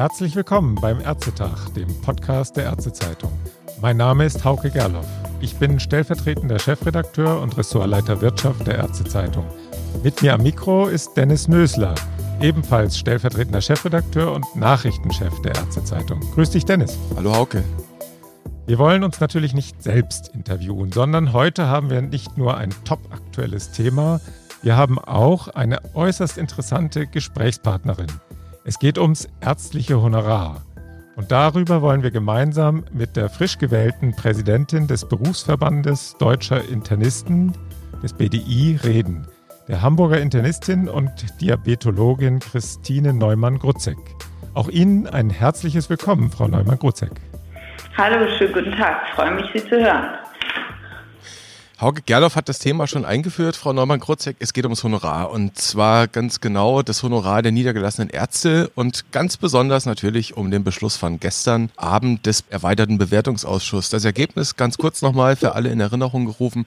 Herzlich 0.00 0.34
willkommen 0.34 0.76
beim 0.76 0.98
Ärztetag, 1.00 1.74
dem 1.74 1.88
Podcast 2.00 2.56
der 2.56 2.64
Ärztezeitung. 2.64 3.30
Mein 3.82 3.98
Name 3.98 4.24
ist 4.24 4.42
Hauke 4.46 4.70
Gerloff. 4.70 5.06
Ich 5.42 5.56
bin 5.56 5.78
stellvertretender 5.78 6.58
Chefredakteur 6.58 7.42
und 7.42 7.58
Ressortleiter 7.58 8.22
Wirtschaft 8.22 8.66
der 8.66 8.76
Ärztezeitung. 8.78 9.44
Mit 10.02 10.22
mir 10.22 10.32
am 10.32 10.42
Mikro 10.42 10.86
ist 10.86 11.14
Dennis 11.14 11.48
Nösler, 11.48 11.94
ebenfalls 12.40 12.98
stellvertretender 12.98 13.60
Chefredakteur 13.60 14.32
und 14.32 14.46
Nachrichtenchef 14.56 15.42
der 15.42 15.54
Ärztezeitung. 15.56 16.20
Grüß 16.34 16.52
dich, 16.52 16.64
Dennis. 16.64 16.96
Hallo, 17.16 17.34
Hauke. 17.34 17.62
Wir 18.66 18.78
wollen 18.78 19.04
uns 19.04 19.20
natürlich 19.20 19.52
nicht 19.52 19.82
selbst 19.82 20.28
interviewen, 20.28 20.92
sondern 20.92 21.34
heute 21.34 21.66
haben 21.66 21.90
wir 21.90 22.00
nicht 22.00 22.38
nur 22.38 22.56
ein 22.56 22.70
top-aktuelles 22.84 23.72
Thema, 23.72 24.20
wir 24.62 24.76
haben 24.76 24.98
auch 24.98 25.48
eine 25.48 25.78
äußerst 25.94 26.36
interessante 26.36 27.06
Gesprächspartnerin. 27.06 28.08
Es 28.64 28.78
geht 28.78 28.98
ums 28.98 29.26
ärztliche 29.40 30.02
Honorar. 30.02 30.62
Und 31.16 31.32
darüber 31.32 31.80
wollen 31.80 32.02
wir 32.02 32.10
gemeinsam 32.10 32.84
mit 32.92 33.16
der 33.16 33.30
frisch 33.30 33.58
gewählten 33.58 34.14
Präsidentin 34.14 34.86
des 34.86 35.08
Berufsverbandes 35.08 36.16
Deutscher 36.18 36.62
Internisten, 36.68 37.52
des 38.02 38.12
BDI, 38.12 38.78
reden. 38.84 39.26
Der 39.68 39.80
Hamburger 39.80 40.20
Internistin 40.20 40.88
und 40.88 41.10
Diabetologin 41.40 42.38
Christine 42.40 43.14
Neumann-Grutzek. 43.14 43.98
Auch 44.52 44.68
Ihnen 44.68 45.06
ein 45.06 45.30
herzliches 45.30 45.88
Willkommen, 45.88 46.30
Frau 46.30 46.48
Neumann-Grutzek. 46.48 47.12
Hallo, 47.96 48.26
schönen 48.36 48.52
guten 48.52 48.72
Tag. 48.72 49.02
Ich 49.08 49.14
freue 49.14 49.34
mich, 49.34 49.46
Sie 49.54 49.60
zu 49.68 49.76
hören. 49.76 50.20
Hauke 51.80 52.02
Gerloff 52.02 52.36
hat 52.36 52.50
das 52.50 52.58
Thema 52.58 52.86
schon 52.86 53.06
eingeführt, 53.06 53.56
Frau 53.56 53.72
Neumann-Krotzek. 53.72 54.36
Es 54.38 54.52
geht 54.52 54.66
ums 54.66 54.84
Honorar 54.84 55.30
und 55.30 55.56
zwar 55.56 56.08
ganz 56.08 56.42
genau 56.42 56.82
das 56.82 57.02
Honorar 57.02 57.40
der 57.40 57.52
niedergelassenen 57.52 58.10
Ärzte 58.10 58.70
und 58.74 59.10
ganz 59.12 59.38
besonders 59.38 59.86
natürlich 59.86 60.36
um 60.36 60.50
den 60.50 60.62
Beschluss 60.62 60.98
von 60.98 61.20
gestern 61.20 61.70
Abend 61.76 62.26
des 62.26 62.44
erweiterten 62.50 62.98
Bewertungsausschusses. 62.98 63.88
Das 63.88 64.04
Ergebnis 64.04 64.56
ganz 64.56 64.76
kurz 64.76 65.00
nochmal 65.00 65.36
für 65.36 65.54
alle 65.54 65.70
in 65.70 65.80
Erinnerung 65.80 66.26
gerufen. 66.26 66.66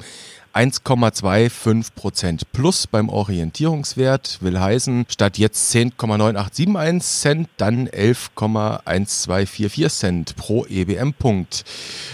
1,25 0.53 1.95
Prozent 1.95 2.52
plus 2.52 2.86
beim 2.86 3.09
Orientierungswert 3.09 4.38
will 4.41 4.59
heißen, 4.59 5.06
statt 5.09 5.39
jetzt 5.39 5.73
10,9871 5.73 7.00
Cent, 7.00 7.50
dann 7.58 7.88
11,1244 7.88 9.89
Cent 9.89 10.36
pro 10.36 10.67
EBM-Punkt. 10.67 11.66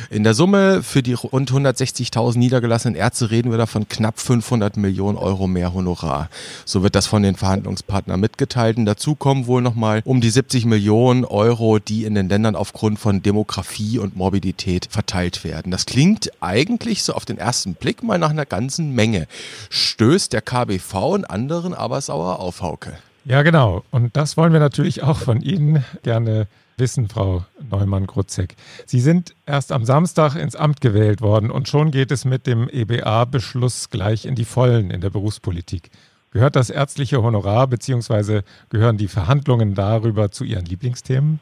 In 0.09 0.23
der 0.23 0.33
Summe 0.33 0.83
für 0.83 1.03
die 1.03 1.13
rund 1.13 1.51
160.000 1.51 2.37
niedergelassenen 2.37 2.88
Ärzte 2.95 3.29
reden 3.29 3.51
wir 3.51 3.57
davon 3.57 3.89
knapp 3.89 4.19
500 4.19 4.77
Millionen 4.77 5.17
Euro 5.17 5.47
mehr 5.47 5.73
Honorar. 5.73 6.29
So 6.63 6.81
wird 6.81 6.95
das 6.95 7.07
von 7.07 7.23
den 7.23 7.35
Verhandlungspartnern 7.35 8.19
mitgeteilt. 8.19 8.77
Und 8.77 8.85
dazu 8.85 9.15
kommen 9.15 9.47
wohl 9.47 9.61
nochmal 9.61 10.01
um 10.05 10.21
die 10.21 10.29
70 10.29 10.65
Millionen 10.65 11.25
Euro, 11.25 11.79
die 11.79 12.05
in 12.05 12.15
den 12.15 12.29
Ländern 12.29 12.55
aufgrund 12.55 12.99
von 12.99 13.21
Demografie 13.21 13.99
und 13.99 14.15
Morbidität 14.15 14.87
verteilt 14.89 15.43
werden. 15.43 15.71
Das 15.71 15.85
klingt 15.85 16.31
eigentlich 16.39 17.03
so 17.03 17.13
auf 17.13 17.25
den 17.25 17.37
ersten 17.37 17.73
Blick 17.73 18.01
mal 18.01 18.17
nach 18.17 18.29
nach 18.29 18.33
einer 18.33 18.45
ganzen 18.45 18.93
Menge. 18.93 19.27
Stößt 19.69 20.33
der 20.33 20.41
KBV 20.41 20.93
und 21.13 21.25
anderen 21.25 21.73
aber 21.73 21.99
sauer 21.99 22.39
auf, 22.39 22.61
Hauke. 22.61 22.97
Ja, 23.25 23.41
genau. 23.41 23.83
Und 23.91 24.15
das 24.15 24.37
wollen 24.37 24.53
wir 24.53 24.59
natürlich 24.59 25.03
auch 25.03 25.17
von 25.17 25.41
Ihnen 25.41 25.83
gerne 26.03 26.47
wissen, 26.77 27.09
Frau 27.09 27.43
Neumann-Grutzek. 27.69 28.55
Sie 28.85 29.01
sind 29.01 29.35
erst 29.45 29.71
am 29.71 29.85
Samstag 29.85 30.35
ins 30.35 30.55
Amt 30.55 30.81
gewählt 30.81 31.21
worden 31.21 31.51
und 31.51 31.67
schon 31.67 31.91
geht 31.91 32.11
es 32.11 32.25
mit 32.25 32.47
dem 32.47 32.69
EBA-Beschluss 32.69 33.89
gleich 33.89 34.25
in 34.25 34.35
die 34.35 34.45
Vollen 34.45 34.89
in 34.89 35.01
der 35.01 35.09
Berufspolitik. 35.09 35.91
Gehört 36.31 36.55
das 36.55 36.69
ärztliche 36.69 37.21
Honorar 37.21 37.67
bzw. 37.67 38.41
gehören 38.69 38.97
die 38.97 39.07
Verhandlungen 39.07 39.73
darüber 39.73 40.31
zu 40.31 40.43
Ihren 40.43 40.65
Lieblingsthemen? 40.65 41.39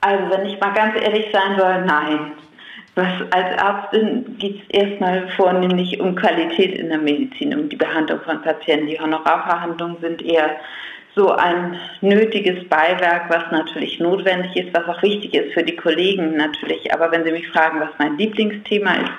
Also 0.00 0.30
wenn 0.30 0.46
ich 0.46 0.60
mal 0.60 0.74
ganz 0.74 0.96
ehrlich 1.00 1.26
sein 1.32 1.56
soll, 1.58 1.84
nein. 1.84 2.32
Was 2.94 3.08
als 3.30 3.56
Ärztin 3.56 4.36
geht 4.38 4.62
es 4.68 4.82
erstmal 4.82 5.28
vornehmlich 5.30 5.98
um 5.98 6.14
Qualität 6.14 6.74
in 6.78 6.90
der 6.90 6.98
Medizin, 6.98 7.58
um 7.58 7.68
die 7.68 7.76
Behandlung 7.76 8.20
von 8.20 8.42
Patienten. 8.42 8.88
Die 8.88 9.00
Honorarverhandlungen 9.00 9.96
sind 10.02 10.20
eher 10.20 10.56
so 11.14 11.30
ein 11.30 11.78
nötiges 12.00 12.68
Beiwerk, 12.68 13.30
was 13.30 13.50
natürlich 13.50 13.98
notwendig 13.98 14.56
ist, 14.56 14.74
was 14.74 14.86
auch 14.86 15.02
wichtig 15.02 15.34
ist 15.34 15.54
für 15.54 15.62
die 15.62 15.76
Kollegen 15.76 16.36
natürlich. 16.36 16.92
Aber 16.92 17.10
wenn 17.10 17.24
Sie 17.24 17.32
mich 17.32 17.48
fragen, 17.48 17.80
was 17.80 17.90
mein 17.98 18.18
Lieblingsthema 18.18 18.94
ist, 18.94 19.12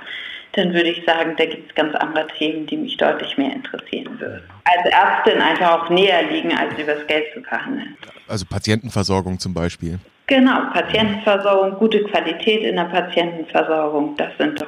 dann 0.53 0.73
würde 0.73 0.90
ich 0.90 1.03
sagen, 1.05 1.34
da 1.38 1.45
gibt 1.45 1.69
es 1.69 1.75
ganz 1.75 1.95
andere 1.95 2.28
Themen, 2.28 2.67
die 2.67 2.78
mich 2.78 2.97
deutlich 2.97 3.38
mehr 3.38 3.53
interessieren 3.53 4.19
würden. 4.19 4.44
Als 4.66 4.94
Ärztin 4.94 5.41
einfach 5.41 5.81
auch 5.81 5.90
näher 5.90 6.22
liegen, 6.31 6.55
als 6.55 6.78
über 6.78 6.94
das 6.94 7.07
Geld 7.07 7.25
zu 7.34 7.41
verhandeln. 7.41 7.97
Also 8.28 8.45
Patientenversorgung 8.45 9.40
zum 9.40 9.53
Beispiel. 9.53 10.00
Genau, 10.28 10.72
Patientenversorgung, 10.72 11.78
gute 11.79 12.03
Qualität 12.03 12.63
in 12.63 12.78
der 12.78 12.85
Patientenversorgung, 12.85 14.16
das 14.16 14.29
sind 14.38 14.61
doch 14.61 14.67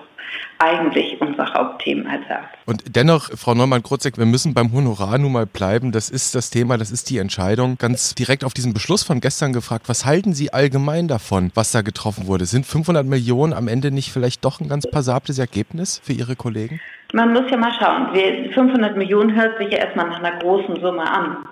eigentlich 0.57 1.19
unsere 1.21 1.53
Hauptthemen 1.53 2.07
als 2.07 2.23
Arzt. 2.29 2.55
Und 2.65 2.95
dennoch, 2.95 3.29
Frau 3.35 3.53
Neumann-Krotzek, 3.53 4.17
wir 4.17 4.25
müssen 4.25 4.53
beim 4.53 4.73
Honorar 4.73 5.17
nun 5.17 5.33
mal 5.33 5.45
bleiben. 5.45 5.91
Das 5.91 6.09
ist 6.09 6.35
das 6.35 6.49
Thema, 6.49 6.77
das 6.77 6.91
ist 6.91 7.09
die 7.09 7.17
Entscheidung. 7.17 7.77
Ganz 7.77 8.15
direkt 8.15 8.43
auf 8.43 8.53
diesen 8.53 8.73
Beschluss 8.73 9.03
von 9.03 9.21
gestern 9.21 9.53
gefragt, 9.53 9.87
was 9.87 10.05
halten 10.05 10.33
Sie 10.33 10.53
allgemein 10.53 11.07
davon, 11.07 11.51
was 11.55 11.71
da 11.71 11.81
getroffen 11.81 12.27
wurde? 12.27 12.45
Sind 12.45 12.65
500 12.65 13.05
Millionen 13.05 13.53
am 13.53 13.67
Ende 13.67 13.91
nicht 13.91 14.11
vielleicht 14.11 14.43
doch 14.45 14.59
ein 14.59 14.69
ganz 14.69 14.89
passables 14.89 15.39
Ergebnis 15.39 16.01
für 16.03 16.13
Ihre 16.13 16.35
Kollegen? 16.35 16.79
Man 17.13 17.33
muss 17.33 17.49
ja 17.49 17.57
mal 17.57 17.73
schauen. 17.79 18.07
500 18.53 18.97
Millionen 18.97 19.35
hört 19.35 19.57
sich 19.57 19.71
ja 19.71 19.79
erstmal 19.79 20.07
nach 20.07 20.19
einer 20.19 20.39
großen 20.39 20.81
Summe 20.81 21.09
an. 21.09 21.45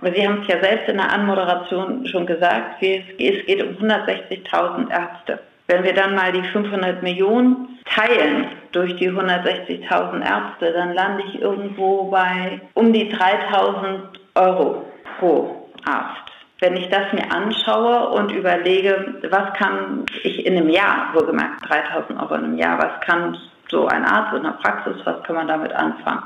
Aber 0.00 0.14
Sie 0.14 0.26
haben 0.26 0.40
es 0.40 0.48
ja 0.48 0.62
selbst 0.62 0.88
in 0.88 0.96
der 0.96 1.12
Anmoderation 1.12 2.06
schon 2.06 2.24
gesagt, 2.24 2.82
es 2.82 3.04
geht 3.18 3.62
um 3.62 3.86
160.000 3.86 4.90
Ärzte. 4.90 5.40
Wenn 5.66 5.84
wir 5.84 5.92
dann 5.92 6.14
mal 6.14 6.32
die 6.32 6.42
500 6.42 7.02
Millionen 7.02 7.78
teilen 7.84 8.46
durch 8.72 8.96
die 8.96 9.10
160.000 9.10 10.22
Ärzte, 10.24 10.72
dann 10.72 10.94
lande 10.94 11.24
ich 11.28 11.40
irgendwo 11.40 12.04
bei 12.04 12.60
um 12.72 12.94
die 12.94 13.12
3.000 13.12 14.00
Euro 14.36 14.86
pro 15.18 15.68
Arzt. 15.84 16.32
Wenn 16.60 16.76
ich 16.76 16.88
das 16.88 17.12
mir 17.12 17.30
anschaue 17.30 18.08
und 18.08 18.32
überlege, 18.32 19.16
was 19.28 19.52
kann 19.58 20.06
ich 20.22 20.46
in 20.46 20.56
einem 20.56 20.70
Jahr, 20.70 21.10
wohlgemerkt 21.12 21.62
3.000 21.66 22.22
Euro 22.22 22.34
in 22.36 22.44
einem 22.44 22.58
Jahr, 22.58 22.78
was 22.78 23.00
kann 23.06 23.36
so 23.68 23.86
ein 23.86 24.04
Arzt 24.04 24.34
in 24.34 24.44
der 24.44 24.58
Praxis, 24.62 24.96
was 25.04 25.22
kann 25.24 25.36
man 25.36 25.48
damit 25.48 25.72
anfangen? 25.72 26.22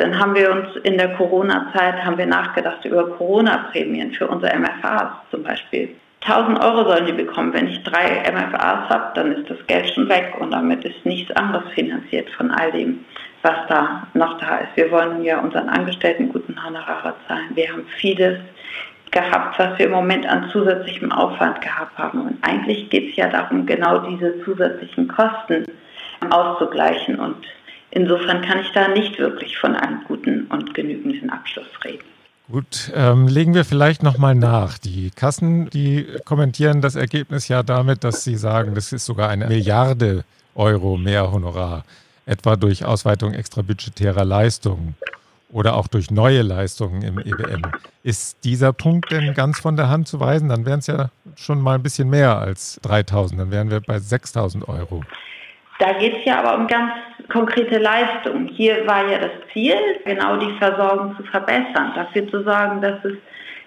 Dann 0.00 0.18
haben 0.18 0.34
wir 0.34 0.50
uns 0.50 0.76
in 0.84 0.96
der 0.96 1.12
Corona-Zeit 1.12 2.02
haben 2.02 2.16
wir 2.16 2.24
nachgedacht 2.24 2.82
über 2.86 3.06
Corona-Prämien 3.18 4.12
für 4.12 4.26
unsere 4.28 4.58
MFAs 4.58 5.10
zum 5.30 5.42
Beispiel. 5.42 5.94
1000 6.22 6.58
Euro 6.58 6.88
sollen 6.88 7.04
die 7.04 7.12
bekommen. 7.12 7.52
Wenn 7.52 7.68
ich 7.68 7.82
drei 7.82 8.22
MFAs 8.32 8.88
habe, 8.88 9.10
dann 9.14 9.32
ist 9.32 9.50
das 9.50 9.58
Geld 9.66 9.92
schon 9.92 10.08
weg 10.08 10.34
und 10.40 10.52
damit 10.52 10.86
ist 10.86 11.04
nichts 11.04 11.30
anderes 11.32 11.70
finanziert 11.74 12.30
von 12.30 12.50
all 12.50 12.72
dem, 12.72 13.04
was 13.42 13.56
da 13.68 14.06
noch 14.14 14.38
da 14.38 14.60
ist. 14.60 14.74
Wir 14.74 14.90
wollen 14.90 15.22
ja 15.22 15.38
unseren 15.38 15.68
Angestellten 15.68 16.30
guten 16.30 16.56
Honorare 16.64 17.14
zahlen. 17.28 17.50
Wir 17.54 17.70
haben 17.70 17.84
vieles 17.98 18.38
gehabt, 19.10 19.58
was 19.58 19.78
wir 19.78 19.84
im 19.84 19.92
Moment 19.92 20.26
an 20.26 20.48
zusätzlichem 20.50 21.12
Aufwand 21.12 21.60
gehabt 21.60 21.98
haben. 21.98 22.22
Und 22.22 22.38
eigentlich 22.40 22.88
geht 22.88 23.10
es 23.10 23.16
ja 23.16 23.28
darum, 23.28 23.66
genau 23.66 23.98
diese 23.98 24.42
zusätzlichen 24.44 25.08
Kosten 25.08 25.66
auszugleichen 26.30 27.18
und 27.18 27.36
Insofern 27.92 28.42
kann 28.42 28.60
ich 28.60 28.70
da 28.72 28.88
nicht 28.88 29.18
wirklich 29.18 29.58
von 29.58 29.74
einem 29.74 30.04
guten 30.04 30.46
und 30.46 30.74
genügenden 30.74 31.30
Abschluss 31.30 31.66
reden. 31.84 32.04
Gut, 32.50 32.90
ähm, 32.94 33.28
legen 33.28 33.54
wir 33.54 33.64
vielleicht 33.64 34.02
nochmal 34.02 34.34
nach. 34.34 34.78
Die 34.78 35.10
Kassen, 35.10 35.70
die 35.70 36.06
kommentieren 36.24 36.80
das 36.80 36.96
Ergebnis 36.96 37.46
ja 37.46 37.62
damit, 37.62 38.02
dass 38.02 38.24
sie 38.24 38.36
sagen, 38.36 38.74
das 38.74 38.92
ist 38.92 39.06
sogar 39.06 39.28
eine 39.28 39.46
Milliarde 39.46 40.24
Euro 40.56 40.96
mehr 40.96 41.30
Honorar, 41.30 41.84
etwa 42.26 42.56
durch 42.56 42.84
Ausweitung 42.84 43.34
extrabudgetärer 43.34 44.24
Leistungen 44.24 44.96
oder 45.52 45.76
auch 45.76 45.86
durch 45.86 46.10
neue 46.10 46.42
Leistungen 46.42 47.02
im 47.02 47.18
EBM. 47.18 47.62
Ist 48.02 48.38
dieser 48.44 48.72
Punkt 48.72 49.12
denn 49.12 49.34
ganz 49.34 49.60
von 49.60 49.76
der 49.76 49.88
Hand 49.88 50.08
zu 50.08 50.18
weisen? 50.18 50.48
Dann 50.48 50.66
wären 50.66 50.80
es 50.80 50.88
ja 50.88 51.10
schon 51.36 51.60
mal 51.60 51.76
ein 51.76 51.82
bisschen 51.82 52.10
mehr 52.10 52.38
als 52.38 52.80
3000, 52.82 53.40
dann 53.40 53.50
wären 53.50 53.70
wir 53.70 53.80
bei 53.80 53.98
6000 53.98 54.68
Euro. 54.68 55.04
Da 55.80 55.94
geht 55.94 56.18
es 56.18 56.24
ja 56.26 56.38
aber 56.40 56.56
um 56.56 56.66
ganz 56.66 56.92
konkrete 57.30 57.78
Leistungen. 57.78 58.48
Hier 58.48 58.86
war 58.86 59.10
ja 59.10 59.18
das 59.18 59.30
Ziel, 59.52 59.76
genau 60.04 60.36
die 60.36 60.52
Versorgung 60.58 61.16
zu 61.16 61.22
verbessern, 61.24 61.92
dafür 61.94 62.28
zu 62.28 62.42
sorgen, 62.42 62.82
dass 62.82 63.02
es 63.02 63.14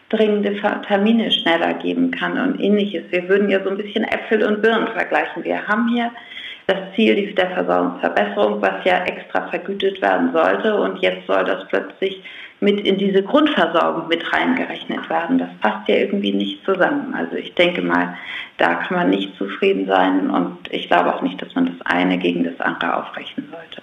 dringende 0.10 0.56
Termine 0.88 1.32
schneller 1.32 1.74
geben 1.74 2.12
kann 2.12 2.38
und 2.38 2.60
ähnliches. 2.60 3.04
Wir 3.10 3.28
würden 3.28 3.50
ja 3.50 3.64
so 3.64 3.72
ein 3.72 3.78
bisschen 3.78 4.04
Äpfel 4.04 4.44
und 4.44 4.62
Birnen 4.62 4.88
vergleichen. 4.90 5.44
Wir 5.44 5.68
haben 5.68 5.88
hier 5.88 6.12
das 6.68 6.78
Ziel 6.96 7.34
der 7.34 7.50
Versorgungsverbesserung, 7.50 8.62
was 8.62 8.86
ja 8.86 9.04
extra 9.06 9.48
vergütet 9.48 10.00
werden 10.02 10.32
sollte 10.34 10.80
und 10.80 11.00
jetzt 11.00 11.26
soll 11.26 11.44
das 11.44 11.68
plötzlich 11.68 12.22
mit 12.64 12.82
in 12.82 12.98
diese 12.98 13.24
Grundversorgung 13.24 14.08
mit 14.08 14.24
reingerechnet 14.32 15.10
werden. 15.10 15.38
Das 15.38 15.50
passt 15.62 15.88
ja 15.88 15.96
irgendwie 15.96 16.32
nicht 16.32 16.64
zusammen. 16.66 17.14
Also 17.14 17.36
ich 17.36 17.54
denke 17.54 17.82
mal, 17.82 18.16
da 18.58 18.76
kann 18.76 18.98
man 18.98 19.10
nicht 19.10 19.36
zufrieden 19.38 19.88
sein 19.88 20.30
und 20.30 20.58
ich 20.72 20.88
glaube 20.88 21.14
auch 21.14 21.22
nicht, 21.22 21.42
dass 21.42 21.54
man 21.56 21.66
das 21.66 21.86
eine 21.86 22.18
gegen 22.18 22.44
das 22.44 22.60
andere 22.60 22.98
aufrechnen 22.98 23.48
sollte. 23.52 23.82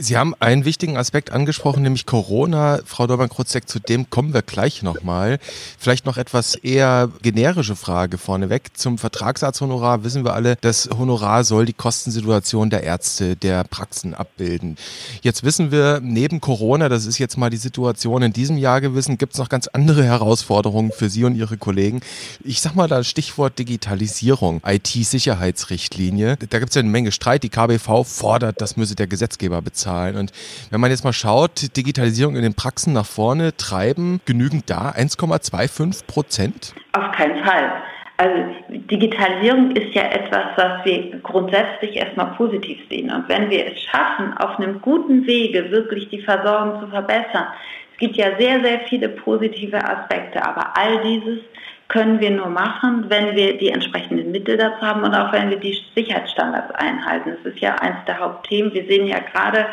Sie 0.00 0.16
haben 0.16 0.32
einen 0.38 0.64
wichtigen 0.64 0.96
Aspekt 0.96 1.32
angesprochen, 1.32 1.82
nämlich 1.82 2.06
Corona. 2.06 2.78
Frau 2.84 3.08
Dormann-Krutzek, 3.08 3.68
zu 3.68 3.80
dem 3.80 4.08
kommen 4.10 4.32
wir 4.32 4.42
gleich 4.42 4.84
nochmal. 4.84 5.40
Vielleicht 5.76 6.06
noch 6.06 6.16
etwas 6.16 6.54
eher 6.54 7.10
generische 7.20 7.74
Frage 7.74 8.16
vorneweg. 8.16 8.76
Zum 8.76 8.96
Vertragsarzthonorar 8.96 10.04
wissen 10.04 10.24
wir 10.24 10.34
alle, 10.34 10.54
das 10.60 10.88
Honorar 10.96 11.42
soll 11.42 11.66
die 11.66 11.72
Kostensituation 11.72 12.70
der 12.70 12.84
Ärzte, 12.84 13.34
der 13.34 13.64
Praxen 13.64 14.14
abbilden. 14.14 14.76
Jetzt 15.22 15.42
wissen 15.42 15.72
wir, 15.72 15.98
neben 16.00 16.40
Corona, 16.40 16.88
das 16.88 17.04
ist 17.04 17.18
jetzt 17.18 17.36
mal 17.36 17.50
die 17.50 17.56
Situation 17.56 17.97
in 18.04 18.32
diesem 18.32 18.56
Jahr 18.56 18.80
gewesen, 18.80 19.18
gibt 19.18 19.34
es 19.34 19.38
noch 19.38 19.48
ganz 19.48 19.68
andere 19.68 20.04
Herausforderungen 20.04 20.92
für 20.92 21.08
Sie 21.08 21.24
und 21.24 21.34
Ihre 21.34 21.56
Kollegen. 21.56 22.00
Ich 22.44 22.60
sag 22.60 22.74
mal 22.74 22.88
da 22.88 23.04
Stichwort 23.04 23.58
Digitalisierung, 23.58 24.60
IT-Sicherheitsrichtlinie. 24.64 26.36
Da 26.50 26.58
gibt 26.58 26.70
es 26.70 26.74
ja 26.74 26.80
eine 26.80 26.90
Menge 26.90 27.12
Streit. 27.12 27.42
Die 27.42 27.50
KBV 27.50 28.04
fordert, 28.04 28.60
das 28.60 28.76
müsse 28.76 28.94
der 28.94 29.06
Gesetzgeber 29.06 29.62
bezahlen. 29.62 29.88
Zahlen. 29.88 30.16
Und 30.16 30.32
wenn 30.70 30.80
man 30.80 30.90
jetzt 30.90 31.04
mal 31.04 31.12
schaut, 31.12 31.76
Digitalisierung 31.76 32.36
in 32.36 32.42
den 32.42 32.54
Praxen 32.54 32.92
nach 32.92 33.06
vorne 33.06 33.56
treiben, 33.56 34.20
genügend 34.26 34.68
da 34.68 34.90
1,25 34.90 36.06
Prozent? 36.06 36.74
Auf 36.92 37.12
keinen 37.12 37.42
Fall. 37.44 37.72
Also 38.18 38.34
Digitalisierung 38.68 39.70
ist 39.76 39.94
ja 39.94 40.02
etwas, 40.02 40.46
was 40.56 40.84
wir 40.84 41.20
grundsätzlich 41.22 41.96
erstmal 41.96 42.34
positiv 42.34 42.78
sehen. 42.90 43.12
Und 43.12 43.28
wenn 43.28 43.48
wir 43.48 43.72
es 43.72 43.80
schaffen, 43.80 44.36
auf 44.38 44.58
einem 44.58 44.80
guten 44.80 45.24
Wege 45.26 45.70
wirklich 45.70 46.08
die 46.08 46.22
Versorgung 46.22 46.80
zu 46.80 46.88
verbessern, 46.88 47.46
es 47.87 47.87
gibt 47.98 48.16
ja 48.16 48.36
sehr, 48.38 48.60
sehr 48.62 48.80
viele 48.88 49.08
positive 49.08 49.76
Aspekte, 49.76 50.42
aber 50.44 50.76
all 50.76 51.02
dieses 51.02 51.40
können 51.88 52.20
wir 52.20 52.30
nur 52.30 52.48
machen, 52.48 53.06
wenn 53.08 53.34
wir 53.34 53.56
die 53.56 53.70
entsprechenden 53.70 54.30
Mittel 54.30 54.56
dazu 54.56 54.80
haben 54.82 55.02
und 55.02 55.14
auch 55.14 55.32
wenn 55.32 55.50
wir 55.50 55.58
die 55.58 55.78
Sicherheitsstandards 55.94 56.74
einhalten. 56.74 57.36
Das 57.42 57.52
ist 57.52 57.60
ja 57.60 57.74
eines 57.76 58.04
der 58.06 58.18
Hauptthemen. 58.18 58.72
Wir 58.74 58.84
sehen 58.84 59.06
ja 59.06 59.18
gerade 59.20 59.66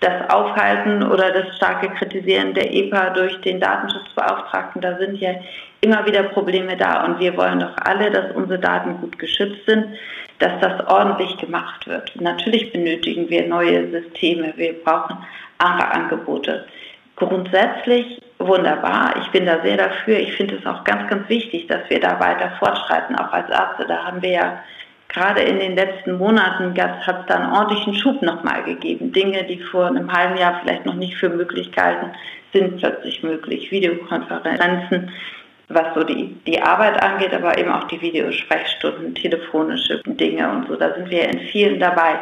das 0.00 0.28
Aufhalten 0.30 1.04
oder 1.04 1.30
das 1.30 1.56
starke 1.56 1.88
Kritisieren 1.90 2.54
der 2.54 2.74
EPA 2.74 3.10
durch 3.10 3.40
den 3.42 3.60
Datenschutzbeauftragten. 3.60 4.82
Da 4.82 4.98
sind 4.98 5.16
ja 5.20 5.34
immer 5.80 6.04
wieder 6.04 6.24
Probleme 6.24 6.76
da 6.76 7.04
und 7.04 7.20
wir 7.20 7.36
wollen 7.36 7.60
doch 7.60 7.76
alle, 7.84 8.10
dass 8.10 8.34
unsere 8.34 8.58
Daten 8.58 9.00
gut 9.00 9.16
geschützt 9.20 9.64
sind, 9.66 9.86
dass 10.40 10.52
das 10.60 10.84
ordentlich 10.88 11.36
gemacht 11.36 11.86
wird. 11.86 12.12
Natürlich 12.20 12.72
benötigen 12.72 13.30
wir 13.30 13.46
neue 13.46 13.88
Systeme, 13.90 14.52
wir 14.56 14.72
brauchen 14.82 15.18
andere 15.58 15.88
Angebote. 15.92 16.66
Grundsätzlich 17.22 18.20
wunderbar. 18.38 19.14
Ich 19.22 19.30
bin 19.30 19.46
da 19.46 19.60
sehr 19.62 19.76
dafür. 19.76 20.18
Ich 20.18 20.32
finde 20.32 20.56
es 20.56 20.66
auch 20.66 20.82
ganz, 20.82 21.08
ganz 21.08 21.28
wichtig, 21.28 21.68
dass 21.68 21.88
wir 21.88 22.00
da 22.00 22.18
weiter 22.18 22.50
fortschreiten, 22.58 23.14
auch 23.16 23.32
als 23.32 23.48
Ärzte. 23.48 23.86
Da 23.86 24.04
haben 24.04 24.20
wir 24.22 24.30
ja 24.30 24.58
gerade 25.08 25.42
in 25.42 25.60
den 25.60 25.76
letzten 25.76 26.18
Monaten 26.18 26.74
hat 26.76 27.20
es 27.20 27.26
da 27.26 27.36
einen 27.36 27.52
ordentlichen 27.52 27.94
Schub 27.94 28.22
nochmal 28.22 28.64
gegeben. 28.64 29.12
Dinge, 29.12 29.44
die 29.44 29.60
vor 29.60 29.86
einem 29.86 30.12
halben 30.12 30.36
Jahr 30.36 30.58
vielleicht 30.60 30.84
noch 30.84 30.94
nicht 30.94 31.16
für 31.16 31.28
möglich 31.28 31.70
galten, 31.70 32.10
sind 32.52 32.78
plötzlich 32.78 33.22
möglich. 33.22 33.70
Videokonferenzen, 33.70 35.10
was 35.68 35.94
so 35.94 36.02
die, 36.02 36.36
die 36.44 36.60
Arbeit 36.60 37.00
angeht, 37.00 37.32
aber 37.32 37.56
eben 37.56 37.70
auch 37.70 37.84
die 37.84 38.00
Videosprechstunden, 38.00 39.14
telefonische 39.14 40.02
Dinge 40.06 40.50
und 40.50 40.66
so. 40.66 40.74
Da 40.74 40.92
sind 40.94 41.08
wir 41.08 41.28
in 41.28 41.38
vielen 41.52 41.78
dabei. 41.78 42.16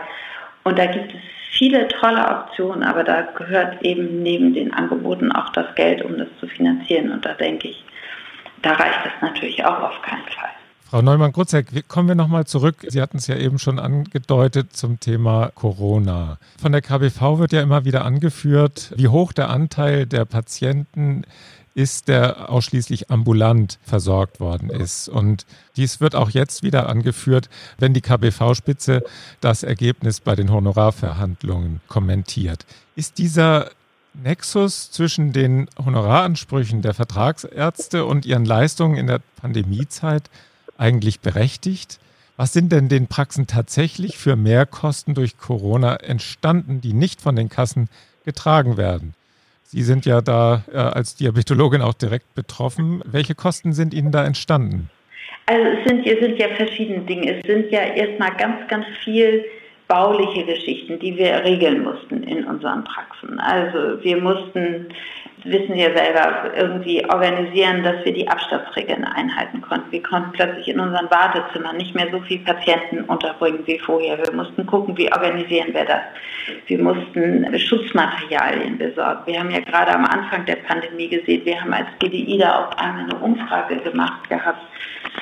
Und 0.65 0.79
da 0.79 0.85
gibt 0.85 1.15
es 1.15 1.40
viele 1.51 1.89
tolle 1.89 2.27
Optionen, 2.29 2.83
aber 2.83 3.05
da 3.05 3.23
gehört 3.23 3.83
eben 3.83 4.23
neben 4.23 4.55
den 4.55 4.73
Angeboten 4.73 5.33
auch 5.33 5.51
das 5.51 5.75
Geld, 5.75 6.03
um 6.03 6.17
das 6.19 6.29
zu 6.39 6.47
finanzieren. 6.47 7.11
Und 7.11 7.25
da 7.25 7.35
denke 7.35 7.69
ich, 7.69 7.85
da 8.63 8.73
reicht 8.73 9.05
das 9.05 9.13
natürlich 9.21 9.65
auch 9.65 9.81
auf 9.81 10.03
keinen 10.03 10.25
Fall. 10.25 10.51
Frau 10.91 11.03
Neumann-Grutzek, 11.03 11.87
kommen 11.87 12.09
wir 12.09 12.17
nochmal 12.17 12.47
zurück. 12.47 12.85
Sie 12.89 13.01
hatten 13.01 13.19
es 13.19 13.29
ja 13.29 13.37
eben 13.37 13.61
schon 13.61 13.79
angedeutet 13.79 14.73
zum 14.73 14.99
Thema 14.99 15.53
Corona. 15.55 16.39
Von 16.61 16.73
der 16.73 16.83
KBV 16.83 17.39
wird 17.39 17.53
ja 17.53 17.63
immer 17.63 17.85
wieder 17.85 18.05
angeführt, 18.05 18.93
wie 18.97 19.07
hoch 19.07 19.33
der 19.33 19.51
Anteil 19.51 20.07
der 20.07 20.25
Patienten 20.25 21.23
ist, 21.75 22.09
der 22.09 22.51
ausschließlich 22.51 23.11
ambulant 23.11 23.79
versorgt 23.83 24.41
worden 24.41 24.71
ist. 24.71 25.09
Und 25.09 25.47
dies 25.77 26.01
wird 26.01 26.15
auch 26.15 26.31
jetzt 26.31 26.63
wieder 26.63 26.89
angeführt, 26.89 27.49
wenn 27.79 27.95
die 27.95 28.01
KBV-Spitze 28.01 29.05
das 29.41 29.63
Ergebnis 29.63 30.21
bei 30.21 30.35
den 30.35 30.51
Honorarverhandlungen 30.51 31.81
kommentiert. 31.89 32.67
Ist 32.97 33.19
dieser 33.19 33.71
Nexus 34.15 34.91
zwischen 34.91 35.33
den 35.33 35.69
Honoraransprüchen 35.79 36.83
der 36.83 36.95
Vertragsärzte 36.95 38.05
und 38.05 38.27
ihren 38.27 38.45
Leistungen 38.45 38.97
in 38.97 39.07
der 39.07 39.21
Pandemiezeit 39.37 40.29
eigentlich 40.77 41.21
berechtigt? 41.21 42.01
Was 42.37 42.53
sind 42.53 42.73
denn 42.73 42.89
den 42.89 43.07
Praxen 43.07 43.47
tatsächlich 43.47 44.19
für 44.19 44.35
Mehrkosten 44.35 45.15
durch 45.15 45.39
Corona 45.39 45.97
entstanden, 45.97 46.81
die 46.81 46.95
nicht 46.95 47.21
von 47.21 47.37
den 47.37 47.49
Kassen 47.49 47.89
getragen 48.25 48.77
werden? 48.77 49.15
Sie 49.73 49.83
sind 49.83 50.05
ja 50.05 50.21
da 50.21 50.65
äh, 50.73 50.79
als 50.79 51.15
Diabetologin 51.15 51.81
auch 51.81 51.95
direkt 51.95 52.35
betroffen. 52.35 53.03
Welche 53.07 53.37
Kosten 53.37 53.73
sind 53.73 53.95
Ihnen 53.95 54.11
da 54.11 54.25
entstanden? 54.25 54.91
Also 55.47 55.65
es 55.65 55.89
sind, 55.89 56.05
es 56.05 56.19
sind 56.19 56.41
ja 56.41 56.49
verschiedene 56.57 57.03
Dinge. 57.03 57.39
Es 57.39 57.47
sind 57.47 57.71
ja 57.71 57.83
erstmal 57.83 58.35
ganz, 58.37 58.67
ganz 58.67 58.85
viel 59.05 59.45
bauliche 59.87 60.45
Geschichten, 60.45 60.99
die 60.99 61.17
wir 61.17 61.45
regeln 61.45 61.85
mussten 61.85 62.25
in 62.25 62.45
unseren 62.47 62.83
Praxen. 62.83 63.39
Also 63.39 64.03
wir 64.03 64.17
mussten 64.17 64.89
wissen 65.45 65.75
wir 65.75 65.97
selber, 65.97 66.53
irgendwie 66.57 67.05
organisieren, 67.09 67.83
dass 67.83 68.05
wir 68.05 68.13
die 68.13 68.29
Abstandsregeln 68.29 69.05
einhalten 69.05 69.61
konnten. 69.61 69.91
Wir 69.91 70.03
konnten 70.03 70.33
plötzlich 70.33 70.69
in 70.69 70.81
unseren 70.81 71.11
Wartezimmern 71.11 71.77
nicht 71.77 71.95
mehr 71.95 72.09
so 72.11 72.21
viele 72.21 72.45
Patienten 72.45 73.05
unterbringen 73.05 73.61
wie 73.67 73.79
vorher. 73.79 74.19
Wir 74.19 74.33
mussten 74.33 74.67
gucken, 74.67 74.97
wie 74.97 75.13
organisieren 75.13 75.73
wir 75.73 75.85
das. 75.85 76.03
Wir 76.67 76.83
mussten 76.83 77.59
Schutzmaterialien 77.59 78.79
besorgen. 78.79 79.21
Wir 79.27 79.41
haben 79.41 79.51
ja 79.51 79.61
gerade 79.61 79.95
am 79.95 80.05
Anfang 80.05 80.45
der 80.47 80.57
Pandemie 80.57 81.09
gesehen, 81.09 81.45
wir 81.45 81.61
haben 81.61 81.73
als 81.73 81.89
GDI 81.99 82.39
da 82.39 82.65
auch 82.65 82.77
einmal 82.77 83.05
eine 83.05 83.17
Umfrage 83.17 83.77
gemacht 83.77 84.29
gehabt 84.29 84.61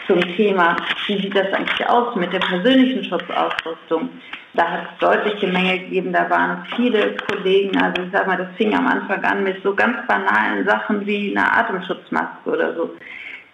zum 0.06 0.20
Thema, 0.36 0.76
wie 1.06 1.20
sieht 1.20 1.34
das 1.34 1.52
eigentlich 1.52 1.86
aus 1.88 2.14
mit 2.16 2.32
der 2.32 2.40
persönlichen 2.40 3.04
Schutzausrüstung. 3.04 4.10
Da 4.54 4.70
hat 4.70 4.80
es 4.92 4.98
deutliche 4.98 5.46
Menge 5.46 5.78
gegeben, 5.78 6.12
da 6.12 6.28
waren 6.30 6.64
viele 6.74 7.16
Kollegen, 7.16 7.80
also 7.80 8.02
ich 8.02 8.10
sag 8.12 8.26
mal, 8.26 8.36
das 8.36 8.48
fing 8.56 8.74
am 8.74 8.86
Anfang 8.86 9.22
an 9.22 9.44
mit 9.44 9.62
so 9.62 9.74
ganz 9.74 10.06
banalen 10.06 10.66
Sachen 10.66 11.06
wie 11.06 11.36
eine 11.36 11.52
Atemschutzmaske 11.52 12.50
oder 12.50 12.74
so, 12.74 12.96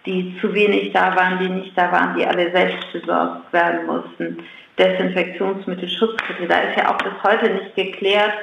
die 0.05 0.37
zu 0.39 0.53
wenig 0.53 0.93
da 0.93 1.15
waren, 1.15 1.39
die 1.39 1.49
nicht 1.49 1.77
da 1.77 1.91
waren, 1.91 2.15
die 2.15 2.25
alle 2.25 2.49
selbst 2.51 2.91
besorgt 2.93 3.51
werden 3.51 3.85
mussten. 3.85 4.37
Desinfektionsmittel, 4.79 5.87
Schutzmittel, 5.89 6.47
da 6.47 6.59
ist 6.59 6.77
ja 6.77 6.89
auch 6.89 6.97
bis 6.97 7.13
heute 7.23 7.49
nicht 7.49 7.75
geklärt, 7.75 8.33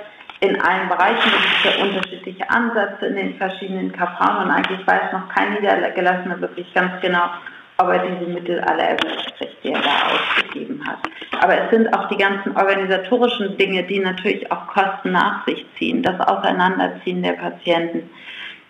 in 0.42 0.60
allen 0.60 0.88
Bereichen 0.88 1.30
gibt 1.30 1.54
es 1.54 1.64
ja 1.64 1.84
unterschiedliche 1.84 2.50
Ansätze 2.50 3.06
in 3.06 3.14
den 3.14 3.36
verschiedenen 3.36 3.92
KV 3.92 4.42
und 4.42 4.50
eigentlich 4.50 4.84
weiß 4.84 5.12
noch 5.12 5.28
kein 5.28 5.52
Niedergelassener 5.54 6.40
wirklich 6.40 6.72
ganz 6.74 7.00
genau, 7.00 7.30
ob 7.82 7.92
er 7.92 8.06
diese 8.06 8.30
Mittel 8.30 8.60
alle 8.60 8.82
erwischt 8.82 9.34
kriegt, 9.36 9.64
die 9.64 9.72
er 9.72 9.80
da 9.80 10.10
ausgegeben 10.10 10.80
hat. 10.86 10.98
Aber 11.40 11.58
es 11.58 11.70
sind 11.70 11.92
auch 11.94 12.08
die 12.08 12.16
ganzen 12.16 12.56
organisatorischen 12.56 13.56
Dinge, 13.56 13.82
die 13.84 13.98
natürlich 13.98 14.50
auch 14.52 14.66
Kosten 14.68 15.12
nach 15.12 15.44
sich 15.46 15.64
ziehen. 15.78 16.02
Das 16.02 16.20
Auseinanderziehen 16.20 17.22
der 17.22 17.32
Patienten, 17.32 18.08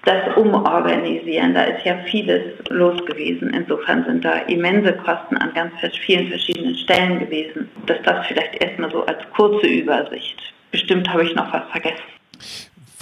das 0.04 0.36
Umorganisieren, 0.36 1.54
da 1.54 1.64
ist 1.64 1.84
ja 1.84 1.96
vieles 2.06 2.42
los 2.70 3.04
gewesen. 3.06 3.50
Insofern 3.54 4.04
sind 4.04 4.24
da 4.24 4.38
immense 4.48 4.94
Kosten 4.94 5.36
an 5.36 5.52
ganz 5.54 5.72
vielen 6.04 6.28
verschiedenen 6.28 6.74
Stellen 6.76 7.20
gewesen. 7.20 7.70
Das 7.86 7.98
das 8.04 8.26
vielleicht 8.26 8.62
erstmal 8.62 8.90
so 8.90 9.04
als 9.06 9.18
kurze 9.36 9.66
Übersicht. 9.66 10.40
Bestimmt 10.70 11.08
habe 11.08 11.24
ich 11.24 11.34
noch 11.34 11.52
was 11.52 11.68
vergessen. 11.70 12.02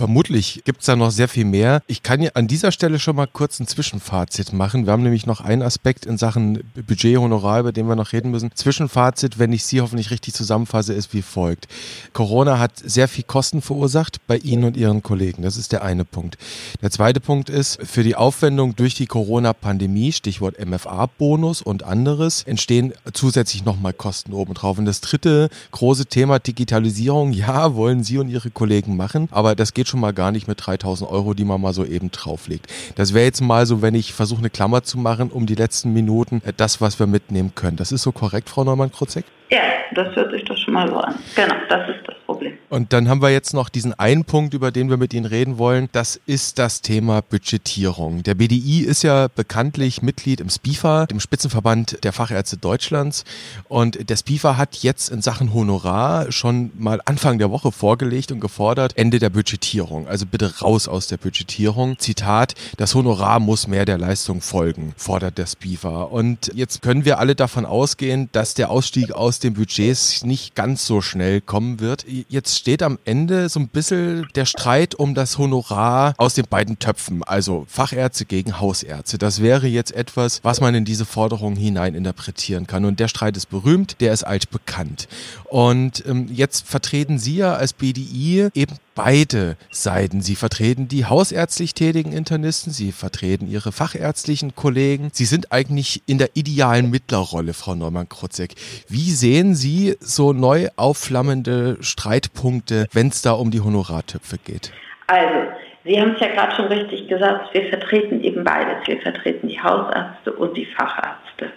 Vermutlich 0.00 0.62
gibt 0.64 0.80
es 0.80 0.86
da 0.86 0.96
noch 0.96 1.10
sehr 1.10 1.28
viel 1.28 1.44
mehr. 1.44 1.82
Ich 1.86 2.02
kann 2.02 2.22
ja 2.22 2.30
an 2.32 2.46
dieser 2.46 2.72
Stelle 2.72 2.98
schon 2.98 3.16
mal 3.16 3.26
kurz 3.26 3.60
ein 3.60 3.66
Zwischenfazit 3.66 4.54
machen. 4.54 4.86
Wir 4.86 4.94
haben 4.94 5.02
nämlich 5.02 5.26
noch 5.26 5.42
einen 5.42 5.60
Aspekt 5.60 6.06
in 6.06 6.16
Sachen 6.16 6.64
Budget, 6.86 7.18
Honorar, 7.18 7.60
über 7.60 7.70
den 7.70 7.86
wir 7.86 7.96
noch 7.96 8.14
reden 8.14 8.30
müssen. 8.30 8.50
Zwischenfazit, 8.54 9.38
wenn 9.38 9.52
ich 9.52 9.66
Sie 9.66 9.82
hoffentlich 9.82 10.10
richtig 10.10 10.32
zusammenfasse, 10.32 10.94
ist 10.94 11.12
wie 11.12 11.20
folgt. 11.20 11.68
Corona 12.14 12.58
hat 12.58 12.72
sehr 12.78 13.08
viel 13.08 13.24
Kosten 13.24 13.60
verursacht 13.60 14.26
bei 14.26 14.38
Ihnen 14.38 14.64
und 14.64 14.78
Ihren 14.78 15.02
Kollegen. 15.02 15.42
Das 15.42 15.58
ist 15.58 15.70
der 15.70 15.84
eine 15.84 16.06
Punkt. 16.06 16.38
Der 16.80 16.90
zweite 16.90 17.20
Punkt 17.20 17.50
ist, 17.50 17.78
für 17.86 18.02
die 18.02 18.16
Aufwendung 18.16 18.74
durch 18.76 18.94
die 18.94 19.04
Corona-Pandemie, 19.04 20.12
Stichwort 20.12 20.56
MFA-Bonus 20.64 21.60
und 21.60 21.82
anderes, 21.82 22.44
entstehen 22.44 22.94
zusätzlich 23.12 23.66
nochmal 23.66 23.92
Kosten 23.92 24.32
obendrauf. 24.32 24.78
Und 24.78 24.86
das 24.86 25.02
dritte 25.02 25.50
große 25.72 26.06
Thema 26.06 26.38
Digitalisierung, 26.38 27.34
ja, 27.34 27.74
wollen 27.74 28.02
Sie 28.02 28.16
und 28.16 28.30
Ihre 28.30 28.50
Kollegen 28.50 28.96
machen, 28.96 29.28
aber 29.30 29.54
das 29.54 29.74
geht 29.74 29.89
schon 29.90 30.00
mal 30.00 30.12
gar 30.12 30.32
nicht 30.32 30.48
mit 30.48 30.64
3000 30.64 31.10
Euro, 31.10 31.34
die 31.34 31.44
man 31.44 31.60
mal 31.60 31.74
so 31.74 31.84
eben 31.84 32.10
drauflegt. 32.10 32.66
Das 32.94 33.12
wäre 33.12 33.24
jetzt 33.24 33.40
mal 33.40 33.66
so, 33.66 33.82
wenn 33.82 33.94
ich 33.94 34.14
versuche, 34.14 34.38
eine 34.38 34.50
Klammer 34.50 34.82
zu 34.82 34.98
machen, 34.98 35.30
um 35.30 35.46
die 35.46 35.54
letzten 35.54 35.92
Minuten, 35.92 36.40
äh, 36.44 36.52
das, 36.56 36.80
was 36.80 36.98
wir 36.98 37.06
mitnehmen 37.06 37.52
können. 37.54 37.76
Das 37.76 37.92
ist 37.92 38.02
so 38.02 38.12
korrekt, 38.12 38.48
Frau 38.48 38.64
Neumann-Kruzek? 38.64 39.24
Ja, 39.50 39.62
das 39.94 40.14
hört 40.14 40.30
sich 40.30 40.44
doch 40.44 40.56
schon 40.56 40.74
mal 40.74 40.88
so 40.88 40.96
an. 40.96 41.16
Genau, 41.34 41.54
das 41.68 41.88
ist 41.88 42.06
das 42.06 42.14
Problem. 42.24 42.52
Und 42.68 42.92
dann 42.92 43.08
haben 43.08 43.20
wir 43.20 43.30
jetzt 43.30 43.52
noch 43.52 43.68
diesen 43.68 43.98
einen 43.98 44.24
Punkt, 44.24 44.54
über 44.54 44.70
den 44.70 44.88
wir 44.88 44.96
mit 44.96 45.12
Ihnen 45.12 45.26
reden 45.26 45.58
wollen. 45.58 45.88
Das 45.90 46.20
ist 46.24 46.60
das 46.60 46.82
Thema 46.82 47.20
Budgetierung. 47.20 48.22
Der 48.22 48.36
BDI 48.36 48.82
ist 48.82 49.02
ja 49.02 49.26
bekanntlich 49.26 50.02
Mitglied 50.02 50.40
im 50.40 50.48
SPIFA, 50.48 51.06
dem 51.06 51.18
Spitzenverband 51.18 52.04
der 52.04 52.12
Fachärzte 52.12 52.58
Deutschlands. 52.58 53.24
Und 53.68 54.08
der 54.08 54.16
SPIFA 54.16 54.56
hat 54.56 54.76
jetzt 54.76 55.08
in 55.08 55.20
Sachen 55.20 55.52
Honorar 55.52 56.30
schon 56.30 56.70
mal 56.78 57.00
Anfang 57.04 57.38
der 57.38 57.50
Woche 57.50 57.72
vorgelegt 57.72 58.30
und 58.30 58.38
gefordert, 58.38 58.96
Ende 58.96 59.18
der 59.18 59.30
Budgetierung. 59.30 60.06
Also 60.06 60.26
bitte 60.26 60.60
raus 60.60 60.86
aus 60.86 61.08
der 61.08 61.16
Budgetierung. 61.16 61.98
Zitat, 61.98 62.54
das 62.76 62.94
Honorar 62.94 63.40
muss 63.40 63.66
mehr 63.66 63.84
der 63.84 63.98
Leistung 63.98 64.42
folgen, 64.42 64.94
fordert 64.96 65.38
der 65.38 65.46
SPIFA. 65.46 66.04
Und 66.04 66.52
jetzt 66.54 66.82
können 66.82 67.04
wir 67.04 67.18
alle 67.18 67.34
davon 67.34 67.66
ausgehen, 67.66 68.28
dass 68.30 68.54
der 68.54 68.70
Ausstieg 68.70 69.10
aus 69.10 69.39
den 69.40 69.54
Budgets 69.54 70.24
nicht 70.24 70.54
ganz 70.54 70.86
so 70.86 71.00
schnell 71.00 71.40
kommen 71.40 71.80
wird. 71.80 72.04
Jetzt 72.28 72.58
steht 72.58 72.82
am 72.82 72.98
Ende 73.04 73.48
so 73.48 73.60
ein 73.60 73.68
bisschen 73.68 74.28
der 74.34 74.44
Streit 74.44 74.94
um 74.94 75.14
das 75.14 75.38
Honorar 75.38 76.14
aus 76.16 76.34
den 76.34 76.46
beiden 76.48 76.78
Töpfen, 76.78 77.22
also 77.24 77.64
Fachärzte 77.68 78.24
gegen 78.24 78.60
Hausärzte. 78.60 79.18
Das 79.18 79.42
wäre 79.42 79.66
jetzt 79.66 79.92
etwas, 79.92 80.40
was 80.42 80.60
man 80.60 80.74
in 80.74 80.84
diese 80.84 81.04
Forderung 81.04 81.56
hinein 81.56 81.94
interpretieren 81.94 82.66
kann. 82.66 82.84
Und 82.84 83.00
der 83.00 83.08
Streit 83.08 83.36
ist 83.36 83.46
berühmt, 83.46 84.00
der 84.00 84.12
ist 84.12 84.24
altbekannt. 84.24 85.08
Und 85.44 86.04
ähm, 86.06 86.28
jetzt 86.32 86.66
vertreten 86.66 87.18
Sie 87.18 87.36
ja 87.36 87.54
als 87.54 87.72
BDI 87.72 88.48
eben 88.54 88.76
beide 89.04 89.56
Seiten. 89.70 90.20
Sie 90.20 90.36
vertreten 90.36 90.86
die 90.86 91.06
hausärztlich 91.06 91.72
tätigen 91.72 92.12
Internisten, 92.12 92.70
Sie 92.70 92.92
vertreten 92.92 93.48
Ihre 93.48 93.72
fachärztlichen 93.72 94.54
Kollegen. 94.54 95.08
Sie 95.12 95.24
sind 95.24 95.52
eigentlich 95.52 96.02
in 96.06 96.18
der 96.18 96.30
idealen 96.34 96.90
Mittlerrolle, 96.90 97.54
Frau 97.54 97.74
Neumann-Krutzek. 97.74 98.54
Wie 98.88 99.10
sehen 99.10 99.54
Sie 99.54 99.96
so 100.00 100.34
neu 100.34 100.68
aufflammende 100.76 101.78
Streitpunkte, 101.80 102.88
wenn 102.92 103.08
es 103.08 103.22
da 103.22 103.32
um 103.32 103.50
die 103.50 103.60
Honorartöpfe 103.60 104.36
geht? 104.36 104.70
Also, 105.06 105.50
Sie 105.84 105.98
haben 105.98 106.10
es 106.10 106.20
ja 106.20 106.28
gerade 106.28 106.54
schon 106.54 106.66
richtig 106.66 107.08
gesagt, 107.08 107.54
wir 107.54 107.70
vertreten 107.70 108.22
eben 108.22 108.44
beides. 108.44 108.86
Wir 108.86 109.00
vertreten 109.00 109.48
die 109.48 109.62
Hausärzte 109.62 110.32
und 110.32 110.54
die 110.58 110.66
Fachärzte. 110.66 111.52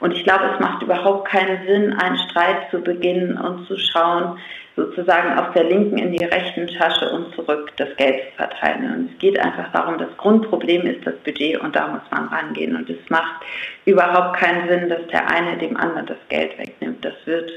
Und 0.00 0.12
ich 0.12 0.24
glaube, 0.24 0.50
es 0.52 0.60
macht 0.60 0.82
überhaupt 0.82 1.28
keinen 1.28 1.64
Sinn, 1.64 1.92
einen 1.92 2.18
Streit 2.28 2.70
zu 2.72 2.80
beginnen 2.80 3.38
und 3.38 3.68
zu 3.68 3.78
schauen, 3.78 4.38
sozusagen 4.78 5.36
aus 5.36 5.52
der 5.54 5.64
linken 5.64 5.98
in 5.98 6.12
die 6.12 6.24
rechten 6.24 6.68
Tasche 6.68 7.10
und 7.10 7.34
zurück 7.34 7.72
das 7.76 7.88
Geld 7.96 8.22
zu 8.30 8.36
verteilen. 8.36 8.94
Und 8.94 9.10
es 9.12 9.18
geht 9.18 9.38
einfach 9.38 9.70
darum, 9.72 9.98
das 9.98 10.16
Grundproblem 10.16 10.86
ist 10.86 11.04
das 11.04 11.16
Budget 11.24 11.58
und 11.60 11.74
da 11.74 11.88
muss 11.88 12.02
man 12.10 12.28
rangehen. 12.28 12.76
Und 12.76 12.88
es 12.88 13.10
macht 13.10 13.42
überhaupt 13.84 14.36
keinen 14.36 14.68
Sinn, 14.68 14.88
dass 14.88 15.04
der 15.08 15.28
eine 15.28 15.58
dem 15.58 15.76
anderen 15.76 16.06
das 16.06 16.18
Geld 16.28 16.56
wegnimmt. 16.58 17.04
Das 17.04 17.14
wird 17.24 17.50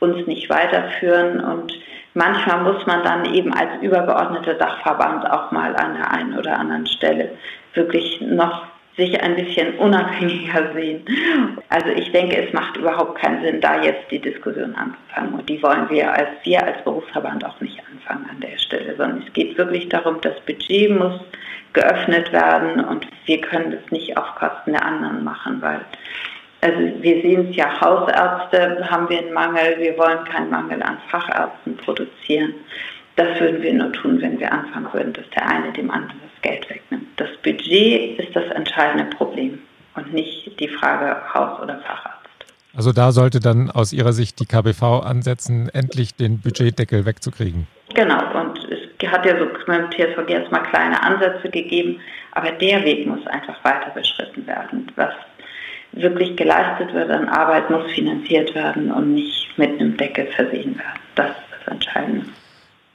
uns 0.00 0.26
nicht 0.26 0.48
weiterführen 0.50 1.40
und 1.40 1.72
manchmal 2.14 2.62
muss 2.62 2.86
man 2.86 3.02
dann 3.02 3.34
eben 3.34 3.52
als 3.52 3.70
übergeordneter 3.80 4.54
Dachverband 4.54 5.28
auch 5.30 5.50
mal 5.50 5.74
an 5.74 5.94
der 5.94 6.10
einen 6.12 6.38
oder 6.38 6.58
anderen 6.58 6.86
Stelle 6.86 7.30
wirklich 7.74 8.20
noch 8.20 8.66
sich 8.98 9.22
ein 9.22 9.36
bisschen 9.36 9.78
unabhängiger 9.78 10.72
sehen. 10.74 11.04
Also 11.68 11.88
ich 11.90 12.10
denke, 12.12 12.36
es 12.36 12.52
macht 12.52 12.76
überhaupt 12.76 13.18
keinen 13.20 13.42
Sinn, 13.42 13.60
da 13.60 13.80
jetzt 13.82 14.10
die 14.10 14.18
Diskussion 14.18 14.74
anzufangen. 14.74 15.34
Und 15.34 15.48
die 15.48 15.62
wollen 15.62 15.88
wir 15.88 16.12
als 16.12 16.28
wir 16.42 16.62
als 16.62 16.82
Berufsverband 16.84 17.44
auch 17.44 17.58
nicht 17.60 17.80
anfangen 17.90 18.28
an 18.28 18.40
der 18.40 18.58
Stelle, 18.58 18.96
sondern 18.96 19.22
es 19.26 19.32
geht 19.32 19.56
wirklich 19.56 19.88
darum, 19.88 20.20
das 20.20 20.38
Budget 20.40 20.90
muss 20.90 21.20
geöffnet 21.72 22.32
werden 22.32 22.84
und 22.84 23.06
wir 23.26 23.40
können 23.40 23.70
das 23.70 23.90
nicht 23.90 24.16
auf 24.16 24.34
Kosten 24.34 24.72
der 24.72 24.84
anderen 24.84 25.22
machen, 25.22 25.60
weil 25.60 25.80
also 26.60 26.78
wir 27.02 27.22
sehen 27.22 27.50
es 27.50 27.56
ja, 27.56 27.80
Hausärzte 27.80 28.84
haben 28.90 29.08
wir 29.08 29.18
einen 29.18 29.32
Mangel, 29.32 29.78
wir 29.78 29.96
wollen 29.96 30.24
keinen 30.24 30.50
Mangel 30.50 30.82
an 30.82 30.98
Fachärzten 31.08 31.76
produzieren. 31.76 32.54
Das 33.18 33.40
würden 33.40 33.60
wir 33.62 33.74
nur 33.74 33.92
tun, 33.92 34.22
wenn 34.22 34.38
wir 34.38 34.52
anfangen 34.52 34.86
würden, 34.92 35.12
dass 35.12 35.28
der 35.30 35.44
eine 35.44 35.72
dem 35.72 35.90
anderen 35.90 36.20
das 36.22 36.40
Geld 36.40 36.70
wegnimmt. 36.70 37.08
Das 37.16 37.28
Budget 37.42 38.20
ist 38.20 38.36
das 38.36 38.44
entscheidende 38.54 39.06
Problem 39.16 39.58
und 39.96 40.14
nicht 40.14 40.52
die 40.60 40.68
Frage 40.68 41.16
Haus- 41.34 41.60
oder 41.60 41.80
Facharzt. 41.80 42.28
Also 42.76 42.92
da 42.92 43.10
sollte 43.10 43.40
dann 43.40 43.72
aus 43.72 43.92
Ihrer 43.92 44.12
Sicht 44.12 44.38
die 44.38 44.46
KBV 44.46 45.02
ansetzen, 45.04 45.68
endlich 45.68 46.14
den 46.14 46.40
Budgetdeckel 46.40 47.06
wegzukriegen. 47.06 47.66
Genau, 47.92 48.20
und 48.40 48.56
es 48.70 49.08
hat 49.10 49.26
ja 49.26 49.36
so 49.36 49.46
mit 49.46 49.68
dem 49.68 49.90
TSVG 49.90 50.30
erstmal 50.30 50.62
kleine 50.62 51.02
Ansätze 51.02 51.50
gegeben, 51.50 51.98
aber 52.32 52.52
der 52.52 52.84
Weg 52.84 53.04
muss 53.04 53.26
einfach 53.26 53.64
weiter 53.64 53.90
beschritten 53.96 54.46
werden. 54.46 54.92
Was 54.94 55.14
wirklich 55.90 56.36
geleistet 56.36 56.94
wird 56.94 57.10
an 57.10 57.28
Arbeit, 57.28 57.68
muss 57.68 57.90
finanziert 57.90 58.54
werden 58.54 58.92
und 58.92 59.14
nicht 59.14 59.58
mit 59.58 59.70
einem 59.70 59.96
Deckel 59.96 60.28
versehen 60.28 60.78
werden. 60.78 61.00
Das 61.16 61.30
ist 61.30 61.58
das 61.58 61.72
Entscheidende. 61.72 62.26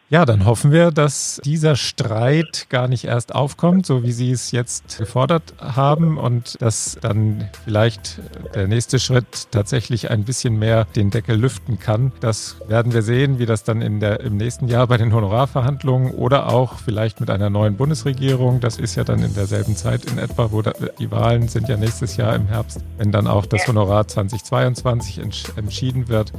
Ja, 0.09 0.25
dann 0.25 0.45
hoffen 0.45 0.71
wir, 0.71 0.91
dass 0.91 1.41
dieser 1.43 1.75
Streit 1.75 2.67
gar 2.69 2.87
nicht 2.87 3.05
erst 3.05 3.33
aufkommt, 3.33 3.85
so 3.85 4.03
wie 4.03 4.11
Sie 4.11 4.31
es 4.31 4.51
jetzt 4.51 4.99
gefordert 4.99 5.55
haben 5.57 6.17
und 6.17 6.61
dass 6.61 6.97
dann 7.01 7.49
vielleicht 7.63 8.19
der 8.53 8.67
nächste 8.67 8.99
Schritt 8.99 9.47
tatsächlich 9.49 10.11
ein 10.11 10.23
bisschen 10.23 10.59
mehr 10.59 10.85
den 10.95 11.09
Deckel 11.09 11.37
lüften 11.37 11.79
kann. 11.79 12.11
Das 12.19 12.57
werden 12.67 12.93
wir 12.93 13.01
sehen, 13.01 13.39
wie 13.39 13.47
das 13.47 13.63
dann 13.63 13.81
in 13.81 13.99
der, 14.01 14.19
im 14.19 14.37
nächsten 14.37 14.67
Jahr 14.67 14.85
bei 14.85 14.97
den 14.97 15.13
Honorarverhandlungen 15.13 16.11
oder 16.11 16.49
auch 16.49 16.77
vielleicht 16.77 17.19
mit 17.19 17.31
einer 17.31 17.49
neuen 17.49 17.75
Bundesregierung, 17.77 18.59
das 18.59 18.77
ist 18.77 18.95
ja 18.95 19.03
dann 19.03 19.23
in 19.23 19.33
derselben 19.33 19.75
Zeit 19.75 20.05
in 20.05 20.19
etwa, 20.19 20.51
wo 20.51 20.61
da, 20.61 20.73
die 20.99 21.09
Wahlen 21.09 21.47
sind 21.47 21.69
ja 21.69 21.77
nächstes 21.77 22.17
Jahr 22.17 22.35
im 22.35 22.47
Herbst, 22.47 22.81
wenn 22.97 23.11
dann 23.11 23.25
auch 23.25 23.45
das 23.45 23.67
Honorar 23.67 24.07
2022 24.07 25.21
entschieden 25.55 26.07
wird. 26.07 26.33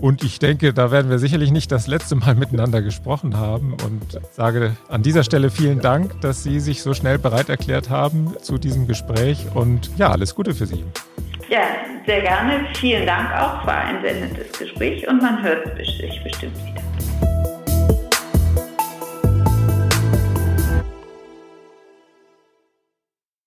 Und 0.00 0.22
ich 0.24 0.38
denke, 0.38 0.72
da 0.72 0.90
werden 0.90 1.10
wir 1.10 1.18
sicherlich 1.18 1.50
nicht 1.50 1.70
das 1.72 1.86
letzte 1.86 2.16
Mal 2.16 2.34
miteinander 2.36 2.82
gesprochen 2.82 3.36
haben 3.36 3.74
und 3.84 4.20
sage 4.32 4.76
an 4.88 5.02
dieser 5.02 5.24
Stelle 5.24 5.50
vielen 5.50 5.80
Dank, 5.80 6.20
dass 6.20 6.42
Sie 6.42 6.60
sich 6.60 6.82
so 6.82 6.94
schnell 6.94 7.18
bereit 7.18 7.48
erklärt 7.48 7.90
haben 7.90 8.34
zu 8.40 8.58
diesem 8.58 8.86
Gespräch 8.86 9.46
und 9.54 9.90
ja, 9.96 10.10
alles 10.10 10.34
Gute 10.34 10.54
für 10.54 10.66
Sie. 10.66 10.84
Ja, 11.48 11.62
sehr 12.06 12.20
gerne. 12.20 12.66
Vielen 12.74 13.06
Dank 13.06 13.30
auch. 13.32 13.66
War 13.66 13.84
ein 13.84 14.02
sehr 14.02 14.14
nettes 14.14 14.58
Gespräch 14.58 15.06
und 15.08 15.20
man 15.20 15.42
hört 15.42 15.76
sich 15.76 16.20
bestimmt 16.22 16.56
wieder. 16.64 16.89